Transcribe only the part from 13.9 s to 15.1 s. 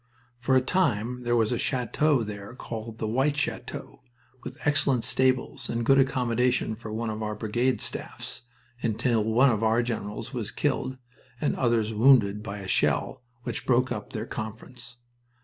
up their conference.